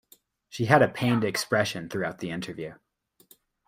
[0.49, 2.73] She had a pained expression throughout the interview.